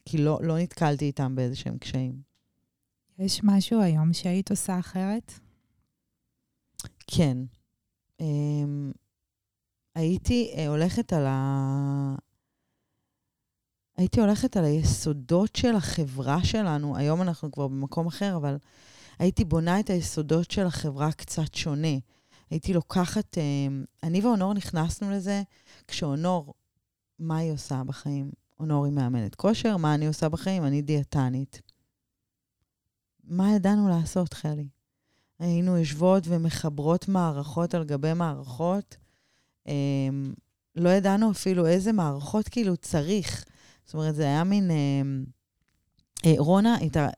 [0.05, 2.28] כי לא, לא נתקלתי איתם באיזה שהם קשיים.
[3.19, 5.33] יש משהו היום שהיית עושה אחרת?
[7.07, 7.39] כן.
[8.23, 8.25] Um,
[9.95, 12.15] הייתי uh, הולכת על ה...
[13.97, 16.97] הייתי הולכת על היסודות של החברה שלנו.
[16.97, 18.57] היום אנחנו כבר במקום אחר, אבל
[19.19, 21.97] הייתי בונה את היסודות של החברה קצת שונה.
[22.51, 23.37] הייתי לוקחת...
[23.39, 23.41] Uh,
[24.03, 25.43] אני ואונור נכנסנו לזה
[25.89, 26.55] כשאונור,
[27.19, 28.31] מה היא עושה בחיים?
[28.61, 30.65] אונור היא מאמנת כושר, מה אני עושה בחיים?
[30.65, 31.68] אני דיאטנית.
[33.29, 34.69] מה ידענו לעשות, חלי?
[35.39, 38.97] היינו יושבות ומחברות מערכות על גבי מערכות.
[39.67, 40.33] אמ,
[40.77, 43.45] לא ידענו אפילו איזה מערכות כאילו צריך.
[43.85, 44.71] זאת אומרת, זה היה מין...
[44.71, 47.09] אה, רונה הייתה,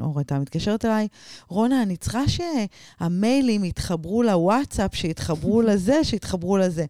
[0.00, 1.08] אור הייתה מתקשרת אליי,
[1.48, 6.86] רונה, אני צריכה שהמיילים יתחברו לוואטסאפ, שיתחברו לזה, שיתחברו לזה.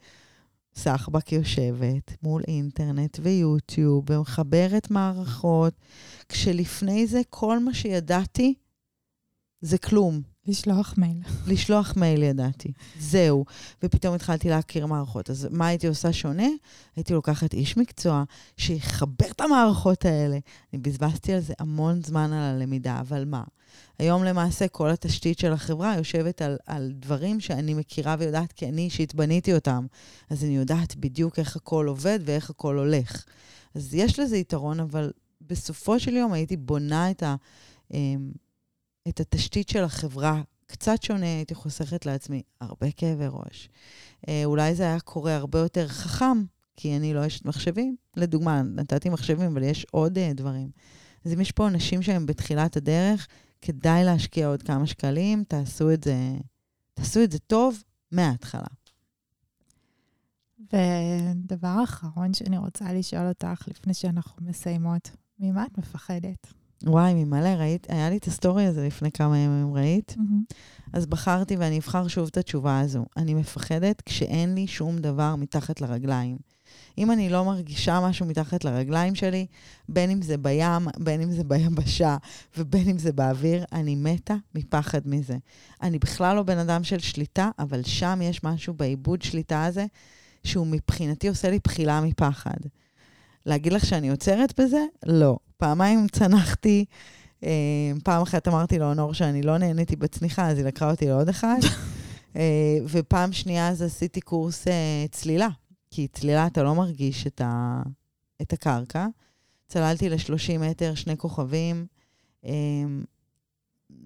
[0.74, 5.74] סחבק יושבת מול אינטרנט ויוטיוב ומחברת מערכות,
[6.28, 8.54] כשלפני זה כל מה שידעתי
[9.60, 10.22] זה כלום.
[10.46, 11.22] לשלוח מייל.
[11.46, 13.44] לשלוח מייל ידעתי, זהו.
[13.82, 15.30] ופתאום התחלתי להכיר מערכות.
[15.30, 16.48] אז מה הייתי עושה שונה?
[16.96, 18.24] הייתי לוקחת איש מקצוע
[18.56, 20.38] שיחבר את המערכות האלה.
[20.72, 23.42] אני בזבזתי על זה המון זמן על הלמידה, אבל מה?
[23.98, 28.82] היום למעשה כל התשתית של החברה יושבת על, על דברים שאני מכירה ויודעת, כי אני
[28.82, 29.86] אישית בניתי אותם.
[30.30, 33.24] אז אני יודעת בדיוק איך הכל עובד ואיך הכל הולך.
[33.74, 37.34] אז יש לזה יתרון, אבל בסופו של יום הייתי בונה את, ה,
[37.94, 38.30] אמ,
[39.08, 43.68] את התשתית של החברה קצת שונה, הייתי חוסכת לעצמי הרבה כאבי ראש.
[44.28, 46.44] אה, אולי זה היה קורה הרבה יותר חכם,
[46.76, 47.96] כי אני לא אשת מחשבים.
[48.16, 50.70] לדוגמה, נתתי מחשבים, אבל יש עוד uh, דברים.
[51.24, 53.26] אז אם יש פה אנשים שהם בתחילת הדרך,
[53.62, 56.16] כדאי להשקיע עוד כמה שקלים, תעשו את זה,
[56.94, 57.82] תעשו את זה טוב
[58.12, 58.66] מההתחלה.
[60.58, 66.59] ודבר אחרון שאני רוצה לשאול אותך, לפני שאנחנו מסיימות, ממה את מפחדת?
[66.86, 67.86] וואי, ממלא, ראית?
[67.90, 70.14] היה לי את הסטורי הזה לפני כמה ימים, ראית?
[70.18, 70.54] Mm-hmm.
[70.92, 73.04] אז בחרתי ואני אבחר שוב את התשובה הזו.
[73.16, 76.36] אני מפחדת כשאין לי שום דבר מתחת לרגליים.
[76.98, 79.46] אם אני לא מרגישה משהו מתחת לרגליים שלי,
[79.88, 82.16] בין אם זה בים, בין אם זה ביבשה
[82.56, 85.36] ובין אם זה באוויר, אני מתה מפחד מזה.
[85.82, 89.86] אני בכלל לא בן אדם של שליטה, אבל שם יש משהו בעיבוד שליטה הזה,
[90.44, 92.58] שהוא מבחינתי עושה לי בחילה מפחד.
[93.46, 94.84] להגיד לך שאני עוצרת בזה?
[95.06, 95.38] לא.
[95.60, 96.84] פעמיים צנחתי,
[97.44, 101.58] אה, פעם אחת אמרתי לאונור שאני לא נהניתי בצניחה, אז היא לקחה אותי לעוד אחד.
[102.36, 105.48] אה, ופעם שנייה אז עשיתי קורס אה, צלילה,
[105.90, 107.82] כי צלילה אתה לא מרגיש את, ה,
[108.42, 109.06] את הקרקע.
[109.68, 111.86] צללתי ל-30 מטר, שני כוכבים.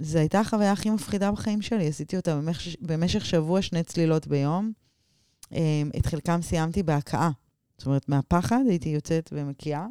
[0.00, 4.72] זו הייתה החוויה הכי מפחידה בחיים שלי, עשיתי אותה במשך, במשך שבוע, שני צלילות ביום.
[5.98, 7.30] את חלקם סיימתי בהכאה.
[7.78, 9.86] זאת אומרת, מהפחד הייתי יוצאת ומקיאה.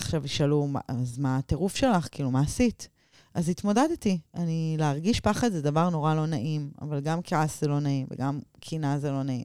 [0.00, 2.08] עכשיו ישאלו, אז מה הטירוף שלך?
[2.10, 2.88] כאילו, מה עשית?
[3.34, 4.18] אז התמודדתי.
[4.34, 8.40] אני, להרגיש פחד זה דבר נורא לא נעים, אבל גם כעס זה לא נעים, וגם
[8.60, 9.44] קינה זה לא נעים.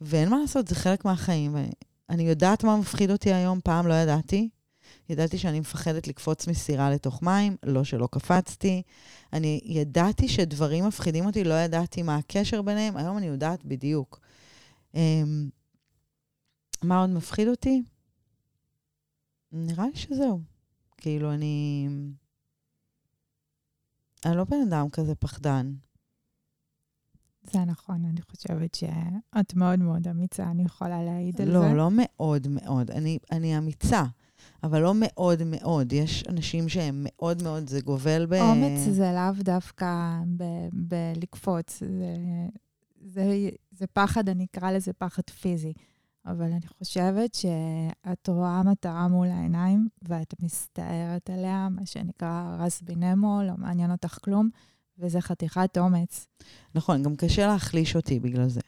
[0.00, 1.56] ואין מה לעשות, זה חלק מהחיים.
[2.10, 4.48] אני יודעת מה מפחיד אותי היום, פעם לא ידעתי.
[5.08, 8.82] ידעתי שאני מפחדת לקפוץ מסירה לתוך מים, לא שלא קפצתי.
[9.32, 14.20] אני ידעתי שדברים מפחידים אותי, לא ידעתי מה הקשר ביניהם, היום אני יודעת בדיוק.
[14.94, 15.48] אמ,
[16.82, 17.82] מה עוד מפחיד אותי?
[19.54, 20.40] נראה לי שזהו.
[20.96, 21.88] כאילו, אני...
[24.26, 25.74] אני לא בן אדם כזה פחדן.
[27.52, 31.68] זה נכון, אני חושבת שאת מאוד מאוד אמיצה, אני יכולה להעיד על לא, זה.
[31.68, 32.90] לא, לא מאוד מאוד.
[32.90, 34.04] אני, אני אמיצה,
[34.62, 35.92] אבל לא מאוד מאוד.
[35.92, 38.34] יש אנשים שהם מאוד מאוד, זה גובל ב...
[38.34, 40.18] אומץ זה לאו דווקא
[40.72, 42.16] בלקפוץ, זה,
[43.00, 45.72] זה, זה פחד, אני אקרא לזה פחד פיזי.
[46.26, 53.40] אבל אני חושבת שאת רואה מטרה מול העיניים ואת מסתערת עליה, מה שנקרא רס בינמו,
[53.46, 54.48] לא מעניין אותך כלום,
[54.98, 56.26] וזה חתיכת אומץ.
[56.74, 58.60] נכון, גם קשה להחליש אותי בגלל זה.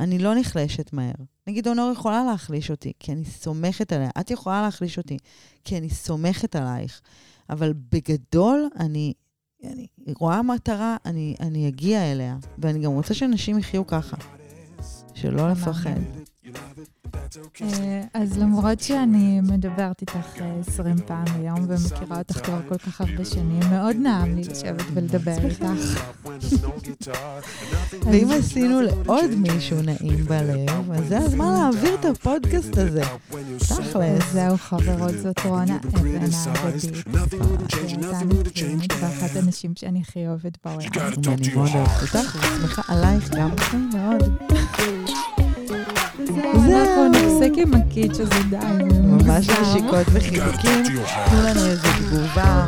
[0.00, 1.14] אני לא נחלשת מהר.
[1.46, 4.10] נגיד, אונור יכולה להחליש אותי, כי אני סומכת עליה.
[4.20, 5.16] את יכולה להחליש אותי,
[5.64, 7.00] כי אני סומכת עלייך.
[7.50, 9.12] אבל בגדול, אני,
[9.64, 9.86] אני
[10.18, 12.36] רואה מטרה, אני, אני אגיע אליה.
[12.58, 14.16] ואני גם רוצה שאנשים יחיו ככה.
[15.14, 16.00] שלא לפחד.
[17.62, 20.16] אה, אז למרות שאני מדברת איתך
[20.68, 24.84] 20 אה, פעם ביום ומכירה אותך כבר כל כך הרבה שנים, מאוד נעם לי לשבת
[24.94, 25.64] ולדבר איתך.
[28.04, 33.02] ואם עשינו לעוד מישהו נעים בלב, אז זה הזמן להעביר את הפודקאסט הזה.
[33.58, 34.32] תכל'ס.
[34.32, 37.06] זהו, חברות, זאת רונה אבן האגדית.
[39.00, 40.80] ואחת הנשים שאני הכי אוהבת בעולם.
[41.26, 43.88] אני מאוד אוהבת אותך ושמחה עלייך גם כן
[46.30, 46.56] מאוד.
[46.56, 48.56] אנחנו נפסק עם הקיץ' הזה, די.
[49.04, 50.84] ממש נשיקות וחיבוקים.
[51.30, 52.66] תנו לנו איזה תגובה,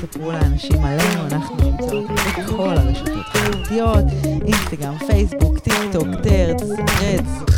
[0.00, 2.04] ספרו לאנשים עלינו, אנחנו נמצאות
[2.38, 4.04] בכל הרשתות החברתיות,
[4.46, 6.62] אינסטגרם, פייסבוק, טיק טוק, טרץ,
[7.00, 7.50] רץ.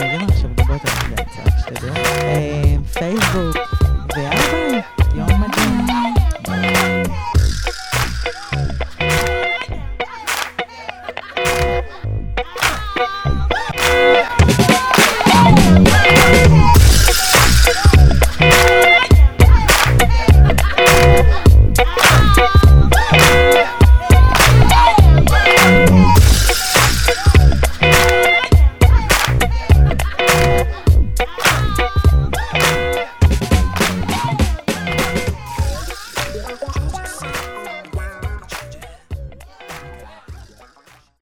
[0.00, 1.22] אני עכשיו מדברת על זה,
[1.60, 1.94] שתדעו.
[2.92, 3.73] פייסבוק.